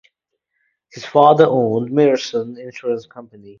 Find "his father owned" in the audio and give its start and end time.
0.91-1.91